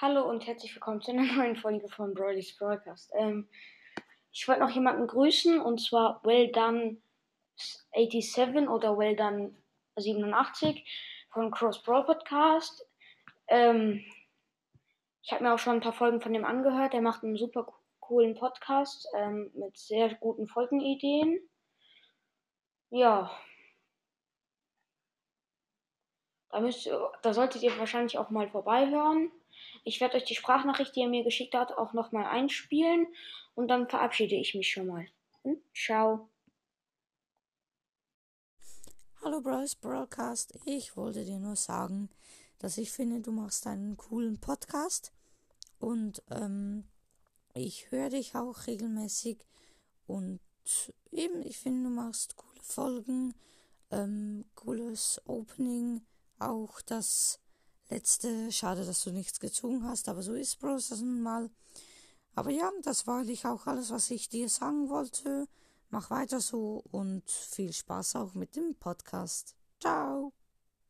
[0.00, 3.12] Hallo und herzlich willkommen zu einer neuen Folge von Broly's Broadcast.
[3.14, 3.48] Ähm,
[4.32, 6.96] ich wollte noch jemanden grüßen und zwar Well Done
[7.94, 9.54] 87 oder Well Done
[9.96, 10.84] 87
[11.30, 12.84] von Cross Brawl Podcast.
[13.46, 14.04] Ähm,
[15.22, 16.92] ich habe mir auch schon ein paar Folgen von dem angehört.
[16.92, 21.38] Der macht einen super coolen Podcast ähm, mit sehr guten Folgenideen.
[22.90, 23.30] Ja.
[26.50, 26.90] Da, müsst,
[27.22, 29.30] da solltet ihr wahrscheinlich auch mal vorbeihören.
[29.86, 33.06] Ich werde euch die Sprachnachricht, die er mir geschickt hat, auch nochmal einspielen.
[33.54, 35.06] Und dann verabschiede ich mich schon mal.
[35.42, 36.30] Und ciao.
[39.22, 42.10] Hallo Bros Broadcast, ich wollte dir nur sagen,
[42.58, 45.12] dass ich finde, du machst einen coolen Podcast.
[45.78, 46.84] Und ähm,
[47.52, 49.46] ich höre dich auch regelmäßig.
[50.06, 50.40] Und
[51.12, 53.34] eben, ich finde, du machst coole Folgen,
[53.90, 56.00] ähm, cooles Opening,
[56.38, 57.43] auch das
[57.94, 58.50] letzte.
[58.50, 61.50] Schade, dass du nichts gezogen hast, aber so ist Bros das mal.
[62.34, 65.46] Aber ja, das war eigentlich auch alles, was ich dir sagen wollte.
[65.90, 69.54] Mach weiter so und viel Spaß auch mit dem Podcast.
[69.80, 70.32] Ciao!